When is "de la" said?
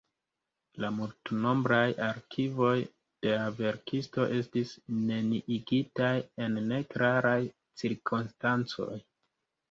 3.25-3.43